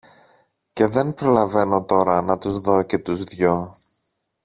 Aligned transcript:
και 0.73 0.85
δεν 0.85 1.13
προλαβαίνω 1.13 1.83
τώρα 1.85 2.21
να 2.21 2.37
τους 2.37 2.59
δω 2.61 2.83
και 2.83 2.97
τους 2.97 3.23
δύο 3.23 3.77